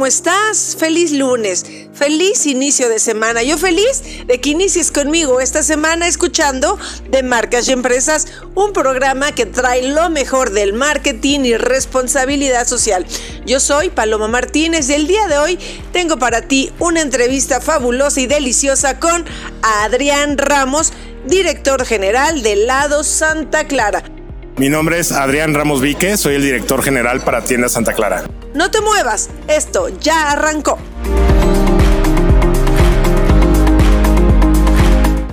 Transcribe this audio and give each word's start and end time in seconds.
¿Cómo 0.00 0.06
estás? 0.06 0.76
Feliz 0.78 1.12
lunes, 1.12 1.66
feliz 1.92 2.46
inicio 2.46 2.88
de 2.88 2.98
semana. 2.98 3.42
Yo 3.42 3.58
feliz 3.58 4.02
de 4.26 4.40
que 4.40 4.48
inicies 4.48 4.90
conmigo 4.90 5.42
esta 5.42 5.62
semana 5.62 6.06
escuchando 6.06 6.78
de 7.10 7.22
Marcas 7.22 7.68
y 7.68 7.72
Empresas, 7.72 8.26
un 8.54 8.72
programa 8.72 9.32
que 9.32 9.44
trae 9.44 9.82
lo 9.88 10.08
mejor 10.08 10.52
del 10.52 10.72
marketing 10.72 11.40
y 11.40 11.54
responsabilidad 11.58 12.66
social. 12.66 13.04
Yo 13.44 13.60
soy 13.60 13.90
Paloma 13.90 14.26
Martínez 14.26 14.88
y 14.88 14.94
el 14.94 15.06
día 15.06 15.28
de 15.28 15.36
hoy 15.36 15.58
tengo 15.92 16.18
para 16.18 16.48
ti 16.48 16.72
una 16.78 17.02
entrevista 17.02 17.60
fabulosa 17.60 18.22
y 18.22 18.26
deliciosa 18.26 18.98
con 18.98 19.26
Adrián 19.60 20.38
Ramos, 20.38 20.94
director 21.26 21.84
general 21.84 22.42
de 22.42 22.56
Lado 22.56 23.04
Santa 23.04 23.64
Clara. 23.68 24.19
Mi 24.60 24.68
nombre 24.68 24.98
es 24.98 25.10
Adrián 25.10 25.54
Ramos 25.54 25.80
Vique, 25.80 26.18
soy 26.18 26.34
el 26.34 26.42
director 26.42 26.82
general 26.82 27.22
para 27.22 27.42
Tienda 27.42 27.70
Santa 27.70 27.94
Clara. 27.94 28.24
No 28.52 28.70
te 28.70 28.82
muevas, 28.82 29.30
esto 29.48 29.88
ya 29.88 30.32
arrancó. 30.32 30.76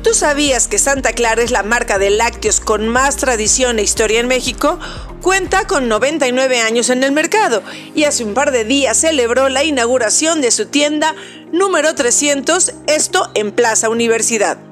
¿Tú 0.02 0.14
sabías 0.14 0.70
que 0.70 0.80
Santa 0.80 1.12
Clara 1.12 1.42
es 1.42 1.52
la 1.52 1.62
marca 1.62 2.00
de 2.00 2.10
lácteos 2.10 2.62
con 2.62 2.88
más 2.88 3.18
tradición 3.18 3.80
e 3.80 3.84
historia 3.84 4.22
en 4.22 4.30
México? 4.30 4.80
Cuenta 5.22 5.68
con 5.68 5.90
99 5.90 6.62
años 6.62 6.90
en 6.90 7.04
el 7.04 7.12
mercado 7.12 7.64
y 7.94 8.06
hace 8.06 8.24
un 8.24 8.34
par 8.34 8.52
de 8.52 8.64
días 8.64 8.96
celebró 8.96 9.50
la 9.50 9.66
inauguración 9.66 10.40
de 10.40 10.52
su 10.52 10.68
tienda 10.68 11.14
número 11.52 11.94
300, 11.96 12.76
esto 12.88 13.30
en 13.34 13.52
Plaza 13.52 13.90
Universidad. 13.90 14.67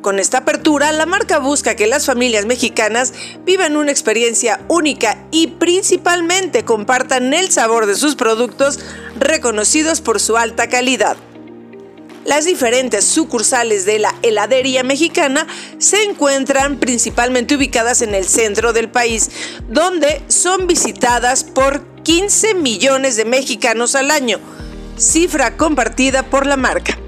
Con 0.00 0.18
esta 0.18 0.38
apertura, 0.38 0.92
la 0.92 1.04
marca 1.04 1.38
busca 1.38 1.76
que 1.76 1.86
las 1.86 2.06
familias 2.06 2.46
mexicanas 2.46 3.12
vivan 3.44 3.76
una 3.76 3.90
experiencia 3.90 4.60
única 4.68 5.26
y 5.30 5.48
principalmente 5.48 6.64
compartan 6.64 7.34
el 7.34 7.50
sabor 7.50 7.84
de 7.84 7.94
sus 7.94 8.16
productos 8.16 8.78
reconocidos 9.18 10.00
por 10.00 10.18
su 10.18 10.38
alta 10.38 10.68
calidad. 10.68 11.18
Las 12.24 12.46
diferentes 12.46 13.04
sucursales 13.04 13.84
de 13.84 13.98
la 13.98 14.14
heladería 14.22 14.82
mexicana 14.84 15.46
se 15.76 16.02
encuentran 16.04 16.78
principalmente 16.78 17.56
ubicadas 17.56 18.00
en 18.00 18.14
el 18.14 18.26
centro 18.26 18.72
del 18.72 18.88
país, 18.88 19.30
donde 19.68 20.22
son 20.28 20.66
visitadas 20.66 21.44
por 21.44 21.84
15 22.04 22.54
millones 22.54 23.16
de 23.16 23.26
mexicanos 23.26 23.94
al 23.94 24.10
año, 24.10 24.38
cifra 24.96 25.58
compartida 25.58 26.22
por 26.22 26.46
la 26.46 26.56
marca. 26.56 26.98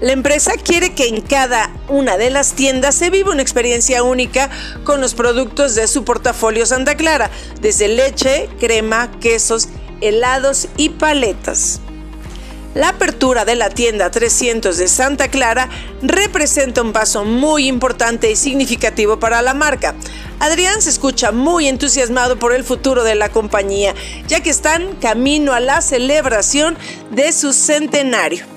La 0.00 0.12
empresa 0.12 0.52
quiere 0.62 0.92
que 0.94 1.08
en 1.08 1.22
cada 1.22 1.70
una 1.88 2.18
de 2.18 2.28
las 2.28 2.52
tiendas 2.52 2.94
se 2.94 3.08
viva 3.08 3.32
una 3.32 3.40
experiencia 3.40 4.02
única 4.02 4.50
con 4.84 5.00
los 5.00 5.14
productos 5.14 5.74
de 5.74 5.88
su 5.88 6.04
portafolio 6.04 6.66
Santa 6.66 6.96
Clara, 6.96 7.30
desde 7.62 7.88
leche, 7.88 8.50
crema, 8.60 9.10
quesos, 9.20 9.68
helados 10.02 10.68
y 10.76 10.90
paletas. 10.90 11.80
La 12.74 12.90
apertura 12.90 13.46
de 13.46 13.56
la 13.56 13.70
tienda 13.70 14.10
300 14.10 14.76
de 14.76 14.86
Santa 14.86 15.28
Clara 15.28 15.70
representa 16.02 16.82
un 16.82 16.92
paso 16.92 17.24
muy 17.24 17.66
importante 17.66 18.30
y 18.30 18.36
significativo 18.36 19.18
para 19.18 19.40
la 19.40 19.54
marca. 19.54 19.94
Adrián 20.40 20.82
se 20.82 20.90
escucha 20.90 21.32
muy 21.32 21.68
entusiasmado 21.68 22.38
por 22.38 22.52
el 22.52 22.64
futuro 22.64 23.02
de 23.02 23.14
la 23.14 23.30
compañía, 23.30 23.94
ya 24.28 24.40
que 24.40 24.50
están 24.50 24.96
camino 24.96 25.54
a 25.54 25.60
la 25.60 25.80
celebración 25.80 26.76
de 27.12 27.32
su 27.32 27.54
centenario. 27.54 28.55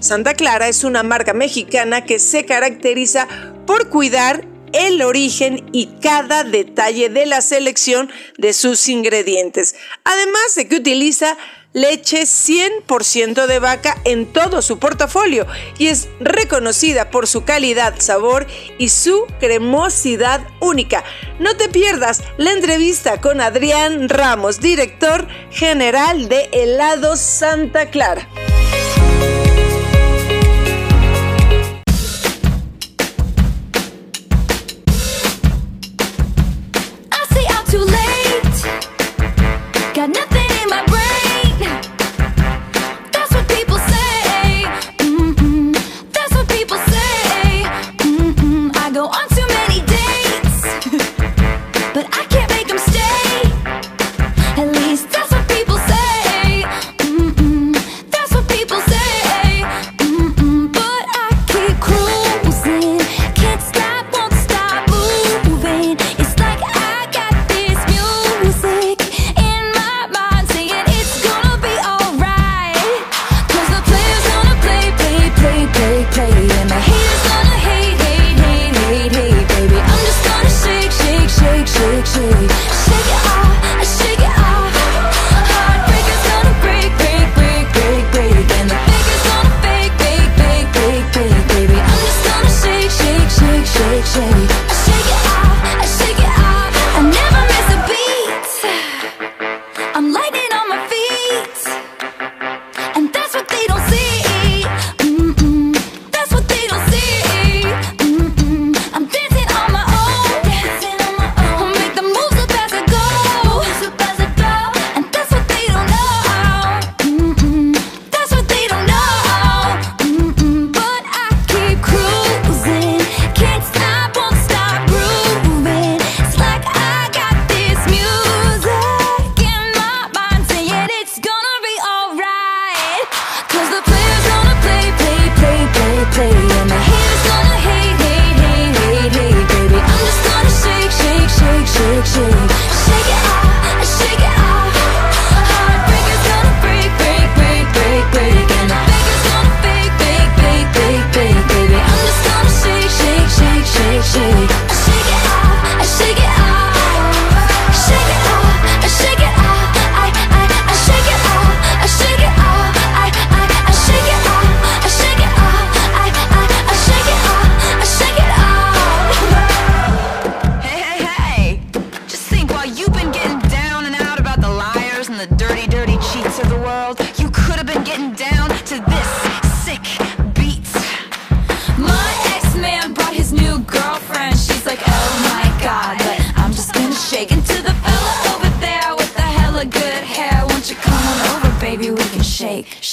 Santa 0.00 0.32
Clara 0.32 0.68
es 0.68 0.82
una 0.82 1.02
marca 1.02 1.34
mexicana 1.34 2.06
que 2.06 2.18
se 2.18 2.46
caracteriza 2.46 3.28
por 3.66 3.90
cuidar 3.90 4.46
el 4.72 5.02
origen 5.02 5.68
y 5.72 5.86
cada 6.00 6.42
detalle 6.42 7.10
de 7.10 7.26
la 7.26 7.42
selección 7.42 8.10
de 8.38 8.54
sus 8.54 8.88
ingredientes, 8.88 9.74
además 10.04 10.54
de 10.56 10.68
que 10.68 10.76
utiliza 10.76 11.36
leche 11.72 12.22
100% 12.22 13.46
de 13.46 13.58
vaca 13.58 13.96
en 14.04 14.32
todo 14.32 14.62
su 14.62 14.78
portafolio 14.78 15.46
y 15.78 15.88
es 15.88 16.08
reconocida 16.18 17.10
por 17.10 17.26
su 17.26 17.44
calidad, 17.44 17.94
sabor 17.98 18.46
y 18.78 18.88
su 18.88 19.26
cremosidad 19.38 20.40
única. 20.60 21.04
No 21.38 21.56
te 21.56 21.68
pierdas 21.68 22.22
la 22.38 22.52
entrevista 22.52 23.20
con 23.20 23.40
Adrián 23.40 24.08
Ramos, 24.08 24.60
director 24.60 25.28
general 25.50 26.28
de 26.28 26.48
Helados 26.52 27.20
Santa 27.20 27.90
Clara. 27.90 28.28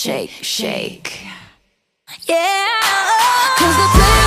Shake, 0.08 0.30
shake. 0.42 1.20
Yeah. 2.30 2.70
Cause 3.58 3.76
the 3.76 4.27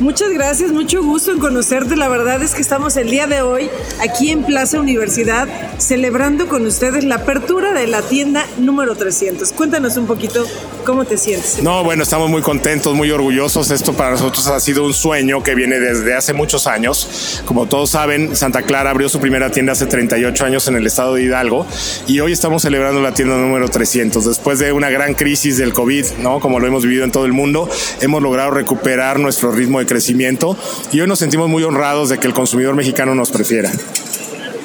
Muchas 0.00 0.30
gracias, 0.30 0.72
mucho 0.72 1.02
gusto 1.02 1.30
en 1.30 1.38
conocerte. 1.38 1.94
La 1.94 2.08
verdad 2.08 2.42
es 2.42 2.54
que 2.54 2.62
estamos 2.62 2.96
el 2.96 3.10
día 3.10 3.26
de 3.26 3.42
hoy 3.42 3.68
aquí 4.00 4.30
en 4.30 4.44
Plaza 4.44 4.80
Universidad 4.80 5.46
celebrando 5.76 6.48
con 6.48 6.64
ustedes 6.64 7.04
la 7.04 7.16
apertura 7.16 7.74
de 7.74 7.86
la 7.86 8.00
tienda 8.00 8.46
número 8.56 8.96
300. 8.96 9.52
Cuéntanos 9.52 9.98
un 9.98 10.06
poquito 10.06 10.46
cómo 10.86 11.04
te 11.04 11.18
sientes. 11.18 11.62
No, 11.62 11.84
bueno, 11.84 12.02
estamos 12.02 12.30
muy 12.30 12.40
contentos, 12.40 12.94
muy 12.94 13.10
orgullosos. 13.10 13.70
Esto 13.70 13.92
para 13.92 14.12
nosotros 14.12 14.46
ha 14.46 14.58
sido 14.58 14.86
un 14.86 14.94
sueño 14.94 15.42
que 15.42 15.54
viene 15.54 15.78
desde 15.78 16.14
hace 16.14 16.32
muchos 16.32 16.66
años. 16.66 17.42
Como 17.44 17.66
todos 17.66 17.90
saben, 17.90 18.34
Santa 18.34 18.62
Clara 18.62 18.90
abrió 18.90 19.10
su 19.10 19.20
primera 19.20 19.50
tienda 19.50 19.72
hace 19.72 19.84
38 19.84 20.46
años 20.46 20.66
en 20.68 20.76
el 20.76 20.86
estado 20.86 21.16
de 21.16 21.24
Hidalgo 21.24 21.66
y 22.06 22.20
hoy 22.20 22.32
estamos 22.32 22.62
celebrando 22.62 23.02
la 23.02 23.12
tienda 23.12 23.36
número 23.36 23.68
300. 23.68 24.24
Después 24.24 24.58
de 24.58 24.72
una 24.72 24.88
gran 24.88 25.12
crisis 25.12 25.58
del 25.58 25.74
COVID, 25.74 26.06
¿no? 26.20 26.40
Como 26.40 26.58
lo 26.58 26.66
hemos 26.66 26.84
vivido 26.84 27.04
en 27.04 27.12
todo 27.12 27.26
el 27.26 27.34
mundo, 27.34 27.68
hemos 28.00 28.22
logrado 28.22 28.50
recuperar 28.50 29.18
nuestro 29.18 29.52
ritmo 29.52 29.78
de 29.78 29.89
crecimiento 29.90 30.56
y 30.92 31.00
hoy 31.00 31.08
nos 31.08 31.18
sentimos 31.18 31.48
muy 31.48 31.64
honrados 31.64 32.08
de 32.08 32.18
que 32.18 32.28
el 32.28 32.32
consumidor 32.32 32.76
mexicano 32.76 33.14
nos 33.16 33.30
prefiera. 33.30 33.72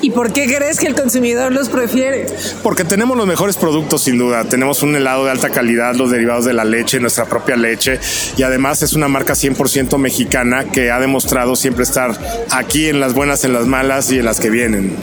¿Y 0.01 0.11
por 0.11 0.31
qué 0.33 0.45
crees 0.45 0.77
que 0.77 0.85
el 0.85 0.93
consumidor 0.93 1.51
los 1.51 1.67
prefiere? 1.67 2.27
Porque 2.61 2.83
tenemos 2.83 3.17
los 3.17 3.25
mejores 3.25 3.57
productos 3.57 4.03
sin 4.03 4.19
duda. 4.19 4.43
Tenemos 4.43 4.83
un 4.83 4.95
helado 4.95 5.25
de 5.25 5.31
alta 5.31 5.49
calidad, 5.49 5.95
los 5.95 6.11
derivados 6.11 6.45
de 6.45 6.53
la 6.53 6.63
leche, 6.63 6.99
nuestra 6.99 7.25
propia 7.25 7.55
leche 7.55 7.99
y 8.37 8.43
además 8.43 8.83
es 8.83 8.93
una 8.93 9.07
marca 9.07 9.33
100% 9.33 9.97
mexicana 9.97 10.65
que 10.65 10.91
ha 10.91 10.99
demostrado 10.99 11.55
siempre 11.55 11.83
estar 11.83 12.11
aquí 12.51 12.87
en 12.87 12.99
las 12.99 13.15
buenas, 13.15 13.45
en 13.45 13.53
las 13.53 13.65
malas 13.65 14.11
y 14.11 14.19
en 14.19 14.25
las 14.25 14.39
que 14.39 14.51
vienen. 14.51 14.95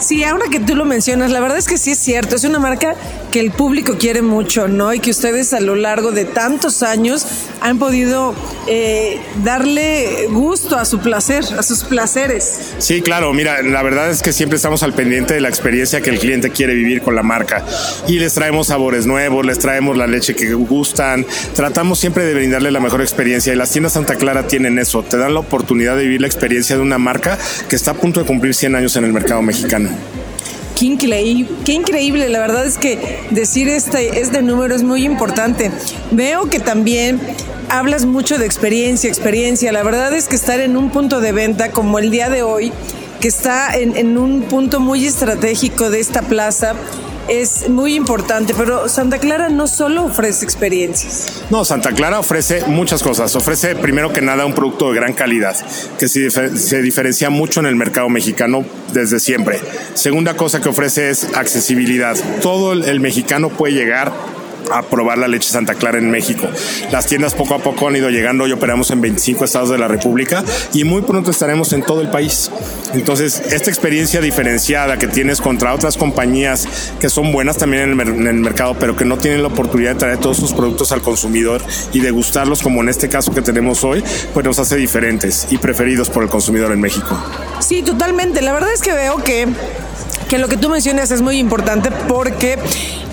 Sí, 0.00 0.24
ahora 0.24 0.46
que 0.50 0.60
tú 0.60 0.74
lo 0.74 0.84
mencionas, 0.84 1.30
la 1.30 1.40
verdad 1.40 1.58
es 1.58 1.66
que 1.66 1.76
sí 1.76 1.90
es 1.90 1.98
cierto, 1.98 2.36
es 2.36 2.44
una 2.44 2.58
marca 2.58 2.96
que 3.30 3.38
el 3.38 3.50
público 3.50 3.96
quiere 3.98 4.22
mucho, 4.22 4.66
¿no? 4.66 4.92
Y 4.92 4.98
que 4.98 5.10
ustedes 5.10 5.52
a 5.52 5.60
lo 5.60 5.74
largo 5.74 6.10
de 6.10 6.24
tantos 6.24 6.82
años 6.82 7.26
han 7.60 7.78
podido 7.78 8.34
eh, 8.66 9.20
darle 9.44 10.26
gusto 10.30 10.76
a 10.76 10.84
su 10.84 11.00
placer, 11.00 11.44
a 11.56 11.62
sus 11.62 11.84
placeres. 11.84 12.72
Sí, 12.78 13.02
claro, 13.02 13.32
mira, 13.32 13.62
la 13.62 13.82
verdad 13.82 14.10
es 14.10 14.22
que 14.22 14.32
siempre 14.32 14.56
estamos 14.56 14.82
al 14.82 14.94
pendiente 14.94 15.34
de 15.34 15.40
la 15.40 15.48
experiencia 15.48 16.00
que 16.00 16.10
el 16.10 16.18
cliente 16.18 16.50
quiere 16.50 16.74
vivir 16.74 17.02
con 17.02 17.14
la 17.14 17.22
marca 17.22 17.64
y 18.08 18.18
les 18.18 18.34
traemos 18.34 18.68
sabores 18.68 19.06
nuevos, 19.06 19.44
les 19.44 19.58
traemos 19.58 19.96
la 19.96 20.06
leche 20.06 20.34
que 20.34 20.54
gustan, 20.54 21.26
tratamos 21.54 21.98
siempre 21.98 22.24
de 22.24 22.34
brindarle 22.34 22.70
la 22.70 22.80
mejor 22.80 23.02
experiencia 23.02 23.52
y 23.52 23.56
las 23.56 23.70
tiendas 23.70 23.92
Santa 23.92 24.16
Clara 24.16 24.46
tienen 24.46 24.78
eso, 24.78 25.02
te 25.02 25.18
dan 25.18 25.34
la 25.34 25.40
oportunidad 25.40 25.96
de 25.96 26.04
vivir 26.04 26.22
la 26.22 26.26
experiencia 26.26 26.76
de 26.76 26.82
una 26.82 26.98
marca 26.98 27.38
que 27.68 27.76
está 27.76 27.92
a 27.92 27.94
punto 27.94 28.20
de 28.20 28.26
cumplir 28.26 28.54
100 28.54 28.76
años 28.76 28.96
en 28.96 29.04
el 29.04 29.12
mercado 29.12 29.42
mexicano. 29.42 29.89
Qué 30.80 30.86
increíble, 30.86 31.46
qué 31.66 31.72
increíble, 31.74 32.30
la 32.30 32.40
verdad 32.40 32.64
es 32.64 32.78
que 32.78 33.18
decir 33.32 33.68
este, 33.68 34.18
este 34.22 34.40
número 34.40 34.74
es 34.74 34.82
muy 34.82 35.04
importante. 35.04 35.70
Veo 36.10 36.48
que 36.48 36.58
también 36.58 37.20
hablas 37.68 38.06
mucho 38.06 38.38
de 38.38 38.46
experiencia, 38.46 39.10
experiencia. 39.10 39.72
La 39.72 39.82
verdad 39.82 40.14
es 40.14 40.26
que 40.26 40.36
estar 40.36 40.58
en 40.58 40.78
un 40.78 40.88
punto 40.88 41.20
de 41.20 41.32
venta 41.32 41.70
como 41.70 41.98
el 41.98 42.10
día 42.10 42.30
de 42.30 42.42
hoy, 42.42 42.72
que 43.20 43.28
está 43.28 43.76
en, 43.76 43.94
en 43.94 44.16
un 44.16 44.44
punto 44.44 44.80
muy 44.80 45.04
estratégico 45.04 45.90
de 45.90 46.00
esta 46.00 46.22
plaza, 46.22 46.74
es 47.28 47.68
muy 47.68 47.94
importante, 47.94 48.54
pero 48.56 48.88
Santa 48.88 49.18
Clara 49.18 49.48
no 49.48 49.66
solo 49.66 50.04
ofrece 50.04 50.44
experiencias. 50.44 51.42
No, 51.50 51.64
Santa 51.64 51.92
Clara 51.92 52.18
ofrece 52.18 52.64
muchas 52.66 53.02
cosas. 53.02 53.34
Ofrece 53.36 53.76
primero 53.76 54.12
que 54.12 54.20
nada 54.20 54.46
un 54.46 54.54
producto 54.54 54.90
de 54.90 54.96
gran 54.96 55.12
calidad, 55.12 55.56
que 55.98 56.08
se, 56.08 56.20
difer 56.20 56.56
se 56.58 56.82
diferencia 56.82 57.30
mucho 57.30 57.60
en 57.60 57.66
el 57.66 57.76
mercado 57.76 58.08
mexicano 58.08 58.64
desde 58.92 59.20
siempre. 59.20 59.60
Segunda 59.94 60.36
cosa 60.36 60.60
que 60.60 60.68
ofrece 60.68 61.10
es 61.10 61.24
accesibilidad. 61.34 62.16
Todo 62.42 62.72
el 62.72 63.00
mexicano 63.00 63.48
puede 63.50 63.74
llegar 63.74 64.12
a 64.70 64.82
probar 64.82 65.18
la 65.18 65.28
leche 65.28 65.50
Santa 65.50 65.74
Clara 65.74 65.98
en 65.98 66.10
México. 66.10 66.48
Las 66.90 67.06
tiendas 67.06 67.34
poco 67.34 67.54
a 67.54 67.58
poco 67.58 67.88
han 67.88 67.96
ido 67.96 68.10
llegando 68.10 68.46
y 68.46 68.52
operamos 68.52 68.90
en 68.90 69.00
25 69.00 69.44
estados 69.44 69.70
de 69.70 69.78
la 69.78 69.88
República 69.88 70.44
y 70.72 70.84
muy 70.84 71.02
pronto 71.02 71.30
estaremos 71.30 71.72
en 71.72 71.82
todo 71.82 72.00
el 72.00 72.10
país. 72.10 72.50
Entonces, 72.94 73.40
esta 73.50 73.70
experiencia 73.70 74.20
diferenciada 74.20 74.98
que 74.98 75.06
tienes 75.06 75.40
contra 75.40 75.74
otras 75.74 75.96
compañías 75.96 76.66
que 76.98 77.08
son 77.08 77.32
buenas 77.32 77.56
también 77.56 77.90
en 77.90 78.00
el, 78.00 78.08
en 78.08 78.26
el 78.26 78.34
mercado, 78.34 78.76
pero 78.78 78.96
que 78.96 79.04
no 79.04 79.18
tienen 79.18 79.42
la 79.42 79.48
oportunidad 79.48 79.92
de 79.92 79.98
traer 79.98 80.18
todos 80.18 80.36
sus 80.36 80.52
productos 80.52 80.92
al 80.92 81.02
consumidor 81.02 81.62
y 81.92 82.00
degustarlos 82.00 82.62
como 82.62 82.80
en 82.82 82.88
este 82.88 83.08
caso 83.08 83.32
que 83.32 83.42
tenemos 83.42 83.84
hoy, 83.84 84.02
pues 84.34 84.44
nos 84.44 84.58
hace 84.58 84.76
diferentes 84.76 85.46
y 85.50 85.58
preferidos 85.58 86.10
por 86.10 86.22
el 86.22 86.28
consumidor 86.28 86.72
en 86.72 86.80
México. 86.80 87.16
Sí, 87.60 87.82
totalmente. 87.82 88.40
La 88.42 88.52
verdad 88.52 88.72
es 88.72 88.80
que 88.80 88.92
veo 88.92 89.16
que 89.18 89.48
que 90.30 90.38
lo 90.38 90.46
que 90.46 90.56
tú 90.56 90.68
mencionas 90.68 91.10
es 91.10 91.22
muy 91.22 91.38
importante 91.38 91.90
porque 92.06 92.56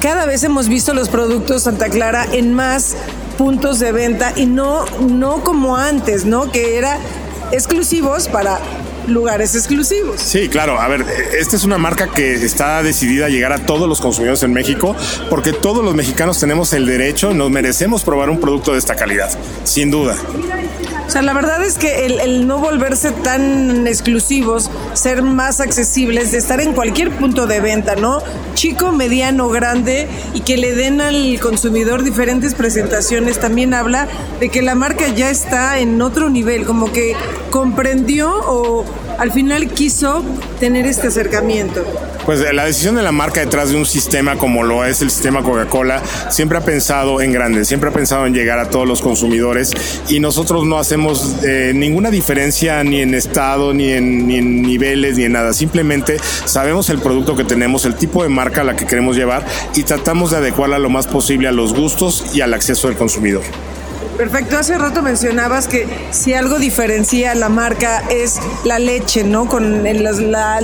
cada 0.01 0.25
vez 0.25 0.43
hemos 0.43 0.67
visto 0.67 0.93
los 0.93 1.09
productos 1.09 1.63
Santa 1.63 1.89
Clara 1.89 2.27
en 2.31 2.53
más 2.53 2.95
puntos 3.37 3.79
de 3.79 3.91
venta 3.91 4.33
y 4.35 4.45
no, 4.45 4.85
no 5.01 5.43
como 5.43 5.77
antes, 5.77 6.25
¿no? 6.25 6.51
Que 6.51 6.77
era 6.77 6.97
exclusivos 7.51 8.27
para 8.27 8.59
lugares 9.07 9.55
exclusivos. 9.55 10.19
Sí, 10.19 10.49
claro. 10.49 10.79
A 10.79 10.87
ver, 10.87 11.05
esta 11.37 11.55
es 11.55 11.63
una 11.63 11.77
marca 11.77 12.09
que 12.09 12.33
está 12.33 12.83
decidida 12.83 13.27
a 13.27 13.29
llegar 13.29 13.53
a 13.53 13.59
todos 13.59 13.87
los 13.87 14.01
consumidores 14.01 14.43
en 14.43 14.53
México 14.53 14.95
porque 15.29 15.53
todos 15.53 15.83
los 15.83 15.95
mexicanos 15.95 16.39
tenemos 16.39 16.73
el 16.73 16.85
derecho, 16.85 17.33
nos 17.33 17.49
merecemos 17.49 18.03
probar 18.03 18.29
un 18.29 18.39
producto 18.39 18.73
de 18.73 18.79
esta 18.79 18.95
calidad, 18.95 19.29
sin 19.63 19.91
duda. 19.91 20.15
O 21.07 21.09
sea, 21.09 21.21
la 21.21 21.33
verdad 21.33 21.63
es 21.63 21.77
que 21.77 22.05
el, 22.05 22.47
no 22.47 22.59
volverse 22.59 23.11
tan 23.11 23.87
exclusivos, 23.87 24.69
ser 24.93 25.23
más 25.23 25.61
accesibles, 25.61 26.33
de 26.33 26.37
estar 26.37 26.59
en 26.59 26.73
cualquier 26.73 27.11
punto 27.11 27.47
de 27.47 27.61
venta, 27.61 27.95
¿no? 27.95 28.21
Chico, 28.55 28.91
mediano, 28.91 29.47
grande, 29.47 30.09
y 30.33 30.41
que 30.41 30.57
le 30.57 30.75
den 30.75 30.99
al 30.99 31.39
consumidor 31.39 32.03
diferentes 32.03 32.55
presentaciones, 32.55 33.39
también 33.39 33.73
habla 33.73 34.09
de 34.41 34.49
que 34.49 34.61
la 34.61 34.75
marca 34.75 35.07
ya 35.07 35.29
está 35.29 35.79
en 35.79 36.01
otro 36.01 36.29
nivel, 36.29 36.65
como 36.65 36.91
que 36.91 37.15
comprendió 37.51 38.29
o 38.45 38.83
al 39.17 39.31
final 39.31 39.67
quiso 39.69 40.23
tener 40.59 40.85
este 40.85 41.07
acercamiento. 41.07 41.85
Pues 42.25 42.41
la 42.53 42.65
decisión 42.65 42.95
de 42.95 43.03
la 43.03 43.11
marca 43.11 43.39
detrás 43.39 43.69
de 43.69 43.77
un 43.77 43.85
sistema 43.85 44.35
como 44.35 44.63
lo 44.63 44.83
es 44.83 45.01
el 45.01 45.09
sistema 45.09 45.43
Coca-Cola 45.43 46.01
siempre 46.29 46.57
ha 46.57 46.61
pensado 46.61 47.21
en 47.21 47.31
grande, 47.31 47.63
siempre 47.63 47.89
ha 47.89 47.93
pensado 47.93 48.25
en 48.25 48.33
llegar 48.33 48.59
a 48.59 48.69
todos 48.69 48.85
los 48.85 49.01
consumidores 49.01 49.71
y 50.09 50.19
nosotros 50.19 50.65
no 50.65 50.77
hacemos 50.77 51.37
eh, 51.43 51.71
ninguna 51.73 52.11
diferencia 52.11 52.83
ni 52.83 53.01
en 53.01 53.13
estado, 53.13 53.73
ni 53.73 53.91
en, 53.91 54.27
ni 54.27 54.35
en 54.37 54.61
niveles, 54.61 55.17
ni 55.17 55.23
en 55.23 55.31
nada. 55.31 55.53
Simplemente 55.53 56.17
sabemos 56.45 56.89
el 56.89 56.99
producto 56.99 57.35
que 57.35 57.45
tenemos, 57.45 57.85
el 57.85 57.95
tipo 57.95 58.23
de 58.23 58.29
marca 58.29 58.61
a 58.61 58.63
la 58.65 58.75
que 58.75 58.85
queremos 58.85 59.15
llevar 59.15 59.45
y 59.75 59.83
tratamos 59.83 60.31
de 60.31 60.37
adecuarla 60.37 60.79
lo 60.79 60.89
más 60.89 61.07
posible 61.07 61.47
a 61.47 61.51
los 61.51 61.73
gustos 61.73 62.25
y 62.33 62.41
al 62.41 62.53
acceso 62.53 62.89
del 62.89 62.97
consumidor. 62.97 63.43
Perfecto, 64.17 64.57
hace 64.57 64.75
rato 64.79 65.03
mencionabas 65.03 65.67
que 65.67 65.87
si 66.09 66.33
algo 66.33 66.57
diferencia 66.57 67.35
la 67.35 67.49
marca 67.49 68.03
es 68.09 68.39
la 68.63 68.79
leche, 68.79 69.23
¿no? 69.23 69.45
Con 69.45 69.83
la, 69.83 70.59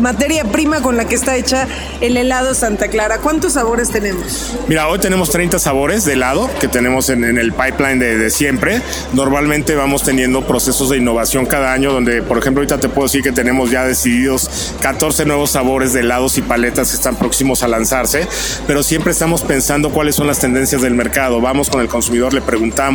materia 0.00 0.44
prima 0.44 0.82
con 0.82 0.96
la 0.96 1.04
que 1.04 1.14
está 1.14 1.36
hecha 1.36 1.68
el 2.00 2.16
helado 2.16 2.54
Santa 2.54 2.88
Clara. 2.88 3.18
¿Cuántos 3.18 3.52
sabores 3.52 3.90
tenemos? 3.90 4.56
Mira, 4.66 4.88
hoy 4.88 4.98
tenemos 4.98 5.30
30 5.30 5.60
sabores 5.60 6.04
de 6.04 6.14
helado 6.14 6.50
que 6.60 6.66
tenemos 6.66 7.08
en, 7.08 7.22
en 7.22 7.38
el 7.38 7.52
pipeline 7.52 8.00
de, 8.00 8.18
de 8.18 8.30
siempre. 8.30 8.82
Normalmente 9.12 9.76
vamos 9.76 10.02
teniendo 10.02 10.44
procesos 10.44 10.90
de 10.90 10.96
innovación 10.96 11.46
cada 11.46 11.72
año, 11.72 11.92
donde, 11.92 12.20
por 12.22 12.38
ejemplo, 12.38 12.62
ahorita 12.62 12.78
te 12.78 12.88
puedo 12.88 13.06
decir 13.06 13.22
que 13.22 13.32
tenemos 13.32 13.70
ya 13.70 13.84
decididos 13.84 14.74
14 14.82 15.24
nuevos 15.24 15.52
sabores 15.52 15.92
de 15.92 16.00
helados 16.00 16.36
y 16.36 16.42
paletas 16.42 16.90
que 16.90 16.96
están 16.96 17.14
próximos 17.14 17.62
a 17.62 17.68
lanzarse, 17.68 18.26
pero 18.66 18.82
siempre 18.82 19.12
estamos 19.12 19.42
pensando 19.42 19.90
cuáles 19.90 20.16
son 20.16 20.26
las 20.26 20.40
tendencias 20.40 20.82
del 20.82 20.94
mercado. 20.94 21.40
Vamos 21.40 21.70
con 21.70 21.80
el 21.80 21.86
consumidor, 21.86 22.34
le 22.34 22.40
preguntamos, 22.40 22.87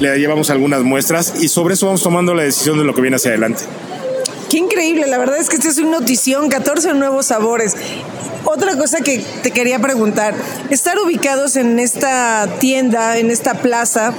le 0.00 0.18
llevamos 0.18 0.50
algunas 0.50 0.82
muestras 0.82 1.34
y 1.40 1.48
sobre 1.48 1.74
eso 1.74 1.86
vamos 1.86 2.02
tomando 2.02 2.34
la 2.34 2.42
decisión 2.42 2.78
de 2.78 2.84
lo 2.84 2.94
que 2.94 3.00
viene 3.00 3.16
hacia 3.16 3.30
adelante. 3.30 3.62
Qué 4.50 4.58
increíble, 4.58 5.06
la 5.06 5.18
verdad 5.18 5.38
es 5.38 5.48
que 5.48 5.56
este 5.56 5.68
es 5.68 5.78
una 5.78 5.98
notición, 5.98 6.48
14 6.48 6.94
nuevos 6.94 7.26
sabores. 7.26 7.76
Otra 8.44 8.76
cosa 8.76 9.00
que 9.00 9.24
te 9.42 9.50
quería 9.50 9.80
preguntar, 9.80 10.34
estar 10.70 10.98
ubicados 10.98 11.56
en 11.56 11.80
esta 11.80 12.46
tienda, 12.60 13.18
en 13.18 13.30
esta 13.30 13.54
plaza, 13.54 14.14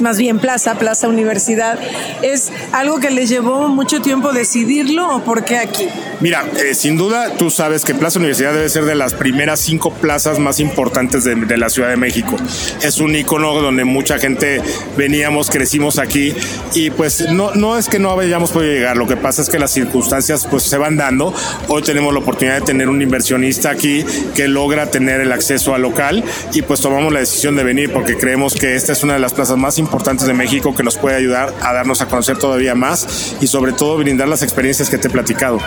más 0.00 0.18
bien 0.18 0.38
plaza, 0.38 0.74
plaza 0.76 1.08
universidad, 1.08 1.78
¿es 2.22 2.52
algo 2.72 3.00
que 3.00 3.10
les 3.10 3.28
llevó 3.28 3.68
mucho 3.68 4.00
tiempo 4.00 4.32
decidirlo 4.32 5.16
o 5.16 5.24
por 5.24 5.44
qué 5.44 5.58
aquí? 5.58 5.88
Mira, 6.20 6.44
eh, 6.58 6.74
sin 6.74 6.96
duda 6.96 7.36
tú 7.36 7.50
sabes 7.50 7.84
que 7.84 7.94
Plaza 7.94 8.18
Universidad 8.18 8.52
debe 8.54 8.68
ser 8.68 8.84
de 8.84 8.94
las 8.94 9.14
primeras 9.14 9.60
cinco 9.60 9.92
plazas 9.92 10.38
más 10.38 10.60
importantes 10.60 11.24
de, 11.24 11.34
la 11.56 11.68
Ciudad 11.68 11.90
de 11.90 11.96
México. 11.96 12.36
Es 12.82 12.98
un 12.98 13.14
icono 13.14 13.52
donde 13.60 13.84
mucha 13.84 14.18
gente 14.18 14.60
veníamos, 14.96 15.50
crecimos 15.50 15.98
aquí 15.98 16.34
y 16.74 16.90
pues 16.90 17.30
no, 17.30 17.54
no 17.54 17.76
es 17.78 17.88
que 17.88 17.98
no 17.98 18.18
hayamos 18.18 18.50
podido 18.50 18.72
llegar, 18.72 18.96
lo 18.96 19.06
que 19.06 19.16
pasa 19.16 19.42
es 19.42 19.48
que 19.48 19.58
las 19.58 19.72
circunstancias 19.72 20.46
pues 20.50 20.62
se 20.62 20.78
van 20.78 20.96
dando. 20.96 21.34
Hoy 21.68 21.82
tenemos 21.82 22.12
la 22.12 22.20
oportunidad 22.20 22.60
de 22.60 22.66
tener 22.66 22.88
un 22.88 23.02
inversionista 23.02 23.70
aquí 23.70 24.04
que 24.34 24.48
logra 24.48 24.90
tener 24.90 25.20
el 25.20 25.32
acceso 25.32 25.74
al 25.74 25.82
local 25.82 26.24
y 26.52 26.62
pues 26.62 26.80
tomamos 26.80 27.12
la 27.12 27.20
decisión 27.20 27.56
de 27.56 27.64
venir 27.64 27.92
porque 27.92 28.16
creemos 28.16 28.54
que 28.54 28.76
esta 28.76 28.92
es 28.92 29.02
una 29.02 29.14
de 29.14 29.20
las 29.20 29.32
plazas 29.34 29.56
más 29.56 29.78
importantes 29.78 29.83
de 30.26 30.34
México 30.34 30.74
que 30.74 30.82
nos 30.82 30.96
puede 30.96 31.16
ayudar 31.16 31.54
a 31.60 31.72
darnos 31.72 32.00
a 32.00 32.06
conocer 32.06 32.38
todavía 32.38 32.74
más 32.74 33.36
y 33.40 33.46
sobre 33.46 33.72
todo 33.72 33.96
brindar 33.96 34.28
las 34.28 34.42
experiencias 34.42 34.88
que 34.90 34.98
te 34.98 35.08
he 35.08 35.10
platicado. 35.10 35.58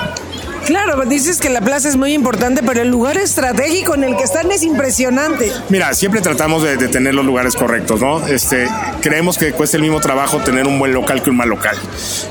Claro, 0.66 1.02
dices 1.06 1.40
que 1.40 1.50
la 1.50 1.62
plaza 1.62 1.88
es 1.88 1.96
muy 1.96 2.14
importante, 2.14 2.62
pero 2.62 2.82
el 2.82 2.90
lugar 2.90 3.18
estratégico 3.18 3.96
en 3.96 4.04
el 4.04 4.18
que 4.18 4.24
están 4.24 4.52
es 4.52 4.64
impresionante. 4.64 5.50
Mira, 5.70 5.94
siempre 5.94 6.20
tratamos 6.20 6.62
de, 6.62 6.76
de 6.76 6.90
tener 6.90 7.14
los 7.14 7.26
lugares 7.26 7.56
correctos, 7.56 8.02
¿no? 8.02 8.28
Este, 8.28 8.68
creemos 9.02 9.38
que 9.38 9.54
cuesta 9.54 9.78
el 9.78 9.84
mismo 9.84 10.02
trabajo 10.02 10.40
tener 10.40 10.68
un 10.68 10.78
buen 10.78 10.94
local 10.94 11.22
que 11.24 11.30
un 11.30 11.38
mal 11.38 11.48
local. 11.48 11.78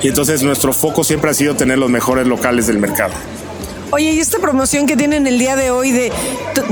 Y 0.02 0.08
entonces 0.08 0.42
nuestro 0.42 0.74
foco 0.74 1.02
siempre 1.02 1.30
ha 1.30 1.34
sido 1.34 1.56
tener 1.56 1.78
los 1.78 1.88
mejores 1.88 2.26
locales 2.26 2.66
del 2.66 2.78
mercado. 2.78 3.14
Oye, 3.92 4.12
¿y 4.12 4.18
esta 4.18 4.38
promoción 4.40 4.86
que 4.86 4.96
tienen 4.96 5.26
el 5.28 5.38
día 5.38 5.54
de 5.54 5.70
hoy 5.70 5.92
de 5.92 6.12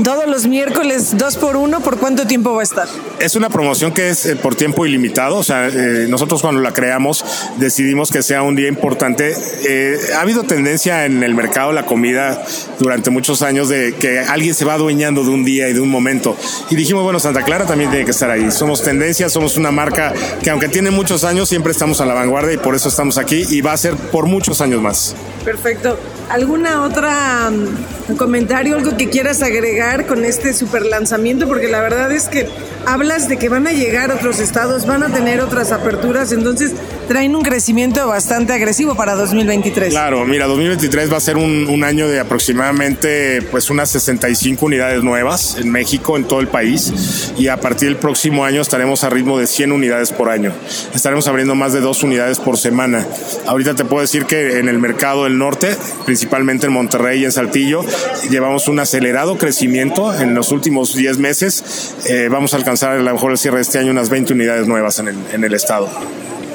todos 0.03 0.27
los 0.27 0.47
miércoles 0.47 1.17
dos 1.17 1.37
por 1.37 1.55
uno, 1.55 1.79
por 1.79 1.97
cuánto 1.97 2.27
tiempo 2.27 2.53
va 2.53 2.59
a 2.59 2.63
estar? 2.63 2.87
Es 3.19 3.35
una 3.35 3.49
promoción 3.49 3.93
que 3.93 4.09
es 4.09 4.25
eh, 4.25 4.35
por 4.35 4.55
tiempo 4.55 4.85
ilimitado, 4.85 5.37
o 5.37 5.43
sea, 5.43 5.67
eh, 5.67 6.07
nosotros 6.09 6.41
cuando 6.41 6.59
la 6.59 6.73
creamos 6.73 7.23
decidimos 7.57 8.11
que 8.11 8.21
sea 8.21 8.43
un 8.43 8.57
día 8.57 8.67
importante. 8.67 9.33
Eh, 9.65 9.97
ha 10.15 10.21
habido 10.21 10.43
tendencia 10.43 11.05
en 11.05 11.23
el 11.23 11.35
mercado 11.35 11.69
de 11.69 11.75
la 11.75 11.85
comida 11.85 12.43
durante 12.79 13.09
muchos 13.09 13.41
años 13.41 13.69
de 13.69 13.93
que 13.93 14.19
alguien 14.19 14.53
se 14.53 14.65
va 14.65 14.73
adueñando 14.73 15.23
de 15.23 15.29
un 15.29 15.45
día 15.45 15.69
y 15.69 15.73
de 15.73 15.79
un 15.79 15.89
momento. 15.89 16.35
Y 16.69 16.75
dijimos, 16.75 17.03
bueno, 17.03 17.21
Santa 17.21 17.43
Clara 17.43 17.65
también 17.65 17.91
tiene 17.91 18.03
que 18.03 18.11
estar 18.11 18.29
ahí. 18.29 18.51
Somos 18.51 18.83
tendencia, 18.83 19.29
somos 19.29 19.55
una 19.55 19.71
marca 19.71 20.13
que 20.43 20.49
aunque 20.49 20.67
tiene 20.67 20.91
muchos 20.91 21.23
años, 21.23 21.47
siempre 21.47 21.71
estamos 21.71 22.01
a 22.01 22.05
la 22.05 22.13
vanguardia 22.13 22.53
y 22.53 22.57
por 22.57 22.75
eso 22.75 22.89
estamos 22.89 23.17
aquí 23.17 23.45
y 23.49 23.61
va 23.61 23.71
a 23.71 23.77
ser 23.77 23.95
por 23.95 24.25
muchos 24.25 24.59
años 24.59 24.81
más. 24.81 25.15
Perfecto. 25.45 25.97
¿Alguna 26.29 26.81
otra 26.83 27.51
mm, 27.51 28.15
comentario, 28.15 28.75
algo 28.75 28.97
que 28.97 29.09
quieras 29.09 29.41
agregar 29.41 30.05
con 30.07 30.25
este 30.25 30.53
super 30.53 30.85
lanzamiento? 30.85 31.47
Porque 31.47 31.67
la 31.67 31.81
verdad 31.81 32.11
es 32.11 32.27
que 32.27 32.47
hablas 32.85 33.29
de 33.29 33.37
que 33.37 33.49
van 33.49 33.67
a 33.67 33.71
llegar 33.71 34.11
otros 34.11 34.39
estados, 34.39 34.85
van 34.85 35.03
a 35.03 35.09
tener 35.09 35.39
otras 35.39 35.71
aperturas, 35.71 36.31
entonces 36.31 36.71
traen 37.07 37.35
un 37.35 37.43
crecimiento 37.43 38.07
bastante 38.07 38.53
agresivo 38.53 38.95
para 38.95 39.15
2023. 39.15 39.91
Claro, 39.91 40.25
mira, 40.25 40.47
2023 40.47 41.11
va 41.11 41.17
a 41.17 41.21
ser 41.21 41.37
un, 41.37 41.67
un 41.67 41.83
año 41.83 42.07
de 42.07 42.19
aproximadamente 42.19 43.41
pues 43.51 43.69
unas 43.69 43.89
65 43.89 44.65
unidades 44.65 45.03
nuevas 45.03 45.57
en 45.59 45.71
México, 45.71 46.17
en 46.17 46.25
todo 46.25 46.39
el 46.39 46.47
país, 46.47 47.31
y 47.37 47.47
a 47.47 47.57
partir 47.57 47.89
del 47.89 47.97
próximo 47.97 48.45
año 48.45 48.61
estaremos 48.61 49.03
a 49.03 49.09
ritmo 49.09 49.37
de 49.37 49.47
100 49.47 49.71
unidades 49.71 50.11
por 50.11 50.29
año. 50.29 50.51
Estaremos 50.93 51.27
abriendo 51.27 51.55
más 51.55 51.73
de 51.73 51.81
dos 51.81 52.03
unidades 52.03 52.39
por 52.39 52.57
semana. 52.57 53.05
Ahorita 53.45 53.75
te 53.75 53.85
puedo 53.85 54.01
decir 54.01 54.25
que 54.25 54.59
en 54.59 54.69
el 54.69 54.79
mercado 54.79 55.25
del 55.25 55.37
norte, 55.37 55.75
principalmente 56.15 56.67
en 56.67 56.71
Monterrey 56.71 57.19
y 57.19 57.25
en 57.25 57.31
Saltillo, 57.33 57.83
llevamos 58.29 58.69
un 58.69 58.79
acelerado 58.79 59.37
crecimiento 59.37 60.17
en 60.17 60.33
los 60.33 60.53
últimos 60.53 60.95
10 60.95 61.17
meses. 61.17 61.93
Eh, 62.07 62.29
vamos 62.31 62.53
a 62.53 62.57
alcanzar 62.57 62.91
a 62.91 63.01
lo 63.01 63.11
mejor 63.11 63.31
el 63.31 63.37
cierre 63.37 63.57
de 63.57 63.63
este 63.63 63.79
año 63.79 63.91
unas 63.91 64.07
20 64.07 64.31
unidades 64.31 64.65
nuevas 64.65 64.97
en 64.99 65.09
el, 65.09 65.17
en 65.33 65.43
el 65.43 65.53
estado. 65.53 65.89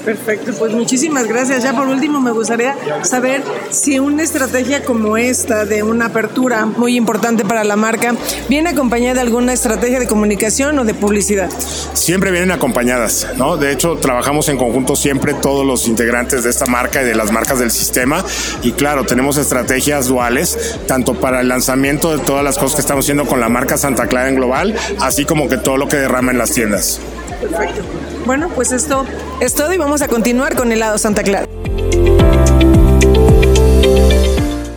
Perfecto, 0.04 0.52
pues 0.58 0.72
muchísimas 0.72 1.26
gracias. 1.26 1.62
Ya 1.62 1.74
por 1.74 1.86
último 1.86 2.20
me 2.20 2.30
gustaría 2.30 2.76
saber 3.02 3.42
si 3.70 3.98
una 3.98 4.22
estrategia 4.22 4.82
como 4.82 5.16
esta 5.16 5.64
de 5.64 5.82
una 5.82 6.06
apertura 6.06 6.66
muy 6.66 6.96
importante 6.96 7.44
para 7.44 7.64
la 7.64 7.76
marca 7.76 8.14
viene 8.48 8.70
acompañada 8.70 9.14
de 9.14 9.20
alguna 9.20 9.52
estrategia 9.52 9.98
de 9.98 10.06
comunicación 10.06 10.78
o 10.78 10.84
de 10.84 10.94
publicidad. 10.94 11.50
siempre 11.92 12.30
vienen 12.30 12.50
acompañadas, 12.50 13.26
¿no? 13.36 13.56
De 13.56 13.72
hecho, 13.72 13.96
trabajamos 13.96 14.48
en 14.48 14.56
conjunto 14.56 14.96
siempre 14.96 15.34
todos 15.34 15.66
los 15.66 15.86
integrantes 15.86 16.44
de 16.44 16.50
esta 16.50 16.66
marca 16.66 17.02
y 17.02 17.04
de 17.04 17.14
las 17.14 17.30
marcas 17.30 17.58
del 17.58 17.70
sistema. 17.70 18.24
Y 18.62 18.72
claro, 18.72 19.04
tenemos 19.04 19.36
estrategias 19.36 20.06
duales, 20.06 20.78
tanto 20.86 21.14
para 21.14 21.40
el 21.40 21.48
lanzamiento 21.48 22.16
de 22.16 22.22
todas 22.24 22.42
las 22.42 22.58
cosas 22.58 22.76
que 22.76 22.80
estamos 22.80 23.04
haciendo 23.04 23.26
con 23.26 23.40
la 23.40 23.48
marca 23.48 23.76
Santa 23.76 24.06
Clara 24.06 24.28
en 24.28 24.36
global, 24.36 24.74
así 25.00 25.24
como 25.24 25.48
que 25.48 25.58
todo 25.58 25.76
lo 25.76 25.88
que 25.88 25.96
derrama 25.96 26.32
en 26.32 26.38
las 26.38 26.52
tiendas. 26.52 27.00
Perfecto. 27.40 27.82
Bueno, 28.26 28.48
pues 28.54 28.72
esto 28.72 29.06
es 29.40 29.54
todo 29.54 29.72
y 29.72 29.78
vamos 29.78 30.02
a 30.02 30.08
continuar 30.08 30.54
con 30.56 30.70
helado 30.72 30.98
Santa 30.98 31.22
Clara. 31.22 31.46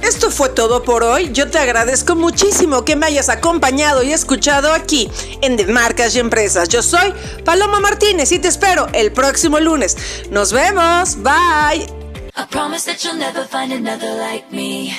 Esto 0.02 0.32
fue 0.32 0.50
todo 0.50 0.84
por 0.84 1.04
hoy. 1.04 1.32
Yo 1.34 1.50
te 1.50 1.58
agradezco 1.60 2.16
muchísimo 2.16 2.86
que 2.86 2.96
me 2.96 3.06
hayas 3.08 3.30
acompañado 3.30 4.04
y 4.04 4.14
escuchado 4.14 4.72
aquí 4.72 5.10
en 5.42 5.58
De 5.58 5.66
Marcas 5.66 6.16
y 6.16 6.20
Empresas. 6.20 6.70
Yo 6.70 6.82
soy 6.82 7.14
Paloma 7.44 7.80
Martínez 7.80 8.32
y 8.32 8.40
te 8.40 8.48
espero 8.48 8.88
el 8.94 9.12
próximo 9.12 9.60
lunes. 9.60 9.98
Nos 10.30 10.54
vemos. 10.54 11.18
Bye. 11.24 11.88
I 12.36 12.46
promise 12.50 12.86
that 12.86 13.04
you'll 13.04 13.18
never 13.18 13.46
find 13.46 13.74
another 13.74 14.16
like 14.18 14.46
me. 14.52 14.94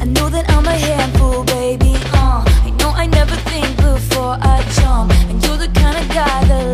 I 0.00 0.06
know 0.06 0.30
that 0.30 0.48
I'm 0.50 0.66
a 0.66 0.72
handful, 0.72 1.44
baby. 1.44 1.94
Uh, 2.12 2.44
I 2.64 2.70
know 2.78 2.90
I 2.90 3.06
never 3.06 3.36
think 3.50 3.76
before 3.76 4.38
I 4.40 4.62
jump. 4.80 5.12
And 5.28 5.42
you're 5.44 5.58
the 5.58 5.68
kind 5.74 5.96
of 5.96 6.08
guy 6.08 6.44
the 6.46 6.73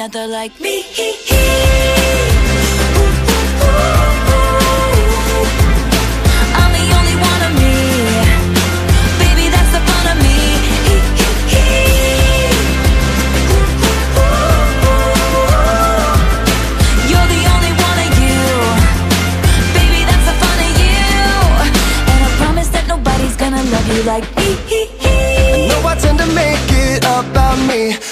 another 0.00 0.26
like 0.26 0.58
me. 0.60 1.99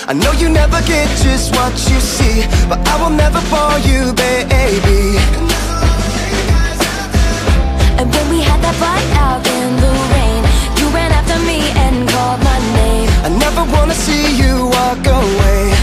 I 0.09 0.15
know 0.15 0.33
you 0.33 0.49
never 0.49 0.81
get 0.89 1.05
just 1.21 1.55
what 1.55 1.77
you 1.85 2.01
see 2.01 2.41
But 2.65 2.81
I 2.89 2.97
will 2.97 3.13
never 3.13 3.45
bore 3.53 3.77
you, 3.85 4.17
baby. 4.17 5.21
And 8.01 8.09
when 8.09 8.27
we 8.33 8.41
had 8.41 8.57
that 8.65 8.73
fight 8.81 9.05
out 9.21 9.45
in 9.45 9.69
the 9.77 9.93
rain 10.17 10.41
You 10.81 10.89
ran 10.97 11.13
after 11.13 11.37
me 11.45 11.61
and 11.85 12.09
called 12.09 12.41
my 12.41 12.57
name. 12.81 13.09
I 13.21 13.29
never 13.37 13.69
wanna 13.69 13.93
see 13.93 14.33
you 14.33 14.73
walk 14.73 15.05
away. 15.05 15.77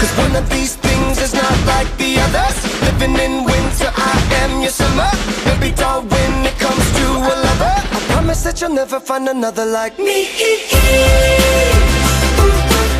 Cause 0.00 0.12
one 0.16 0.34
of 0.34 0.48
these 0.48 0.76
things 0.80 1.20
is 1.20 1.34
not 1.36 1.56
like 1.68 1.92
the 2.00 2.24
others. 2.24 2.56
Living 2.88 3.20
in 3.20 3.44
winter, 3.44 3.92
I 3.92 4.16
am 4.40 4.62
your 4.64 4.72
summer. 4.72 5.12
Maybe 5.44 5.76
dark 5.76 6.08
when 6.08 6.32
it 6.48 6.56
comes 6.56 6.86
to 6.88 7.04
a 7.20 7.34
lover. 7.44 7.76
I 7.84 8.00
promise 8.08 8.42
that 8.44 8.62
you'll 8.62 8.72
never 8.72 8.98
find 8.98 9.28
another 9.28 9.66
like 9.66 9.98
me. 9.98 10.24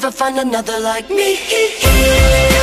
never 0.00 0.12
find 0.12 0.38
another 0.38 0.78
like 0.78 1.10
me. 1.10 2.54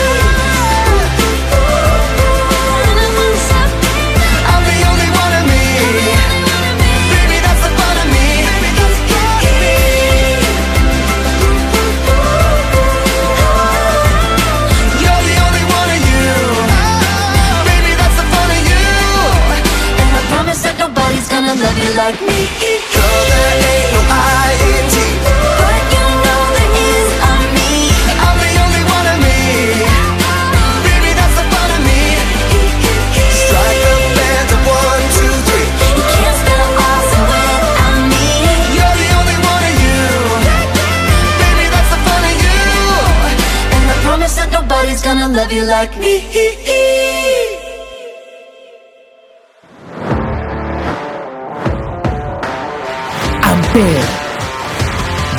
Amper, 53.42 54.02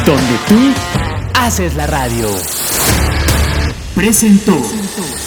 donde 0.06 0.38
tú 0.48 0.72
haces 1.34 1.74
la 1.74 1.86
radio. 1.86 2.28
Presentó. 3.94 4.52
Presentó. 4.56 5.25